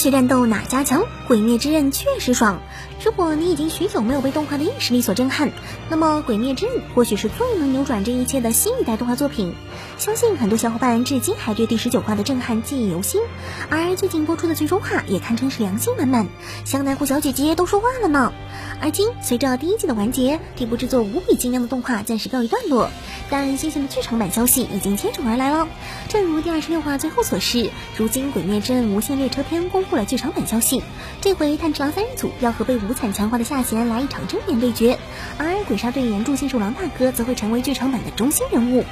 [0.00, 1.04] 学战斗哪家强？
[1.28, 2.58] 鬼灭之刃确实爽。
[3.04, 5.52] 如果你已经许久没有被动画的硬实力所震撼，
[5.90, 9.54] 那么《鬼灭之刃》或许是最能扭转这一切的新一代动画作品。
[9.98, 13.20] 相信很多小伙伴至今还对第十九话的震撼记忆犹新，
[13.68, 16.28] 而最近播出的最终话也堪称是良心满满，
[16.64, 18.32] 香奈乎小姐姐都说话了呢。
[18.80, 22.90] 而今随着第一季的完结，这部制作无比精良的动画暂时告一段落，
[23.28, 25.68] 但新鲜的剧场版消息已经接踵而来了。
[26.08, 30.84] 正如第二十六话最后所示，如今《鬼灭之刃》无限列车篇公出了剧场版消息，
[31.20, 34.96] 这回炭治郎三人组要和被无惨强化的下弦来一场正面对决，
[35.36, 38.84] 而鬼杀队原著信手狼大哥则会成为剧场版的中心人物。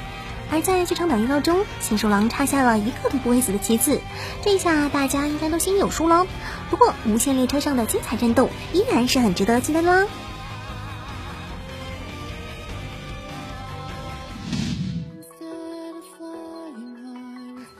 [0.51, 4.01] 而在剧场版预告中，信手狼插下了一个都不会死的旗子，
[4.43, 6.27] 这下大家应该都心里有数了。
[6.69, 10.05] 不过，无限列车上的精彩战斗依然是很值得期待的。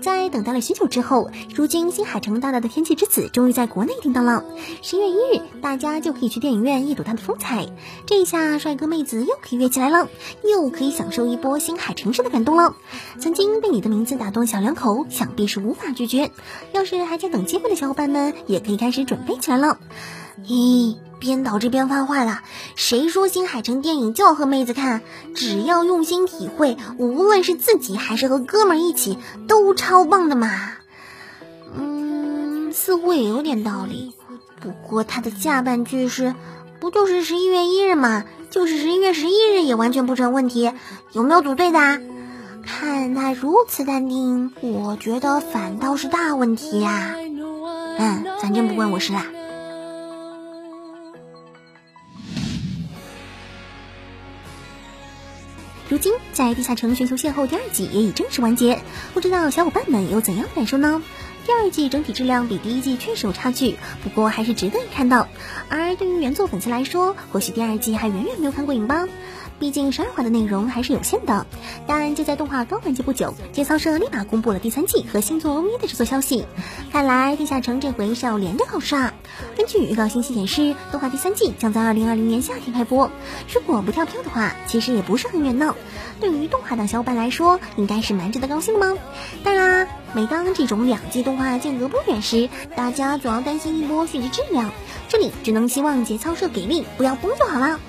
[0.02, 4.44] 在等待了许久之后，如今新海诚大大的天气之子终于在国内定档了。
[4.82, 7.68] 十一月一日，大家就可以去电影院一睹他的风采。
[8.06, 10.08] 这一下，帅哥妹子又可以约起来了，
[10.44, 12.76] 又可以享受一波新海诚式的感动了。
[13.20, 16.32] 曾经被你的名字打动小两口，想必是无法拒绝。
[16.72, 19.80] 要是还在等机会的小伙伴们，也可以开始准备起来了。
[20.46, 20.96] 咦？
[21.20, 22.42] 编导这边发话了，
[22.76, 25.02] 谁说新海诚电影就要和妹子看？
[25.36, 30.50] 只要用心体会，无论是自己还是和哥们儿一起，都超棒的嘛。
[31.76, 34.14] 嗯，似乎也有点道理。
[34.62, 36.34] 不过他的下半句是，
[36.80, 38.24] 不就是十一月一日嘛？
[38.50, 40.72] 就是十一月十一日也完全不成问题。
[41.12, 41.80] 有没有组队的？
[42.66, 47.16] 看他如此淡定，我觉得反倒是大问题呀。
[47.98, 49.26] 嗯，反正不关我事啦。
[55.90, 58.80] 如今，在《地下城寻求邂逅》第二季也已正式完结，
[59.16, 61.02] 不知道小伙伴们有怎样的感受呢？
[61.50, 65.28] 第二季整体质量比第一季确实有差距，不过还是值得一看到。
[65.68, 69.08] 而对于原作粉丝来说，或许第二季还远远没有看过瘾吧。
[69.58, 71.48] 毕竟十二话的内容还是有限的，
[71.88, 76.46] 但就在动画刚完结不久，节操社立马公布了第三季和新作 OV 的制作消息。
[76.92, 79.14] 看来地下城这回是要连着考试啊！
[79.58, 83.10] 根据预告信息显示，动画第三季将在二零二零年夏天开播。
[83.52, 85.76] 如果不跳票的话，其实也不是很远呢。
[86.22, 89.02] 对于动画党小伙伴来说，应该是蛮值得高兴的吗？
[89.44, 94.72] 当然啦，每当这种两季动画间隔不远时，大家总要担心一波续集质量。
[95.08, 97.80] 这里只能希望节操社给力，不要崩就好了。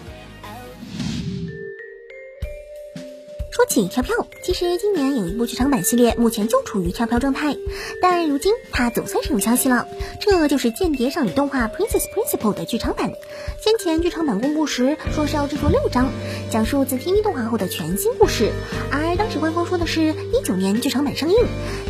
[3.60, 7.58] 说起跳票，其实今年有一部剧场版系列目前就处于跳票状态，
[8.00, 9.86] 但如今它总算是有消息了，
[10.18, 13.12] 这就是《间谍少女动画 Princess Principal》的剧场版。
[13.60, 16.08] 先前剧场版公布时说是要制作六章，
[16.50, 18.50] 讲述自 TV 动画后的全新故事，
[18.90, 21.36] 而当时官方说的是一九年剧场版上映，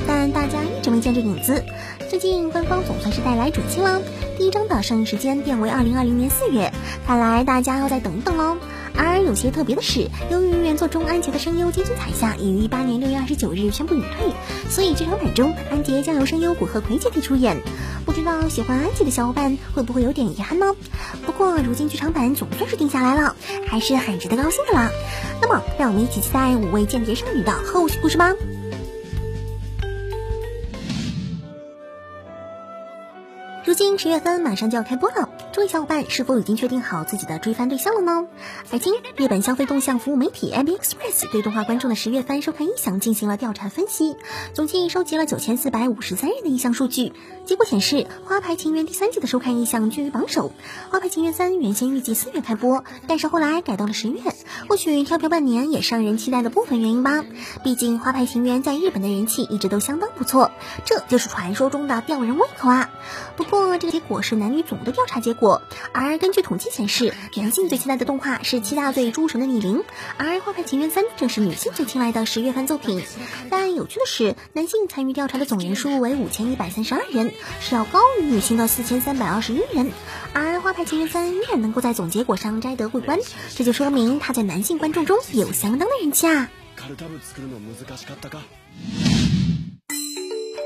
[0.08, 1.62] 但大家一直没见这影子。
[2.08, 4.02] 最近官方总算是带来准信了，
[4.36, 6.72] 第一章的上映时间变为二零二零年四月，
[7.06, 8.56] 看来大家要再等一等喽。
[8.96, 14.32] 而有些特别的是，由于原作中安杰的声优金津彩夏已于一八年六月二十九日宣布隐退，
[14.68, 17.58] 所以剧场版中安杰将由声优古贺葵姐姐出演。
[18.04, 20.74] 不知道喜欢安杰的小伙伴会不会有点遗憾呢？
[21.24, 23.36] 不过如今剧场版总算是定下来了，
[23.66, 24.90] 还是很值得高兴的啦。
[25.40, 28.34] 那么，让我们一起期待五位间谍少女的后续故事吧。
[33.66, 38.26] 如今十月份马上就要开播了，诸位小伙伴是否已经确定好自己的追番对象了呢？
[38.72, 44.16] 而今，日本消费动向服务媒体 MB Express 对动画观众的十月番收看意向进行了调查分析，
[44.54, 47.12] 总计收集了九千四百五十三人的意向数据。
[47.44, 50.48] 结果显示，《花牌情缘》第三季的收看意向居于榜首，
[50.90, 54.20] 《花牌情缘三》原先预计四月开播，但是后来改到了十月。
[54.70, 57.24] 或许跳票半年也是让人期待的部分原因吧。
[57.62, 60.50] 毕竟，《花牌情缘》在日本的人气一直都相当不错，
[60.86, 62.88] 这就是传说中的吊人胃口啊。
[63.36, 65.60] 不不过，这个结果是男女总的调查结果，
[65.92, 69.82] 而根据统计显示，男性最期待的动画是七大罪诸神的逆鳞，
[70.18, 73.02] 而《花牌情缘三》正是女性最青睐的十月番作品。
[73.50, 79.90] 但有趣的是，男性参与调查的总人数为五千一百三十二人，是要高于女性的四千三百二十一人。
[80.32, 83.18] 而《花牌情缘三》依然能够在总结果上摘得桂冠，
[83.56, 86.48] 这就说明他在男性观众中有相当的人气啊。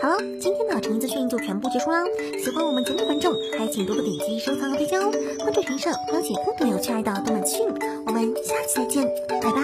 [0.04, 2.04] 好了，今天的成语资讯就全部结束啦。
[2.38, 5.10] 喜欢我们节目的观众，还请多多点击收藏和推荐哦。
[5.38, 7.66] 关注陈社，了解更多有趣爱的动漫资讯。
[8.04, 9.62] 我们下期再见，拜拜。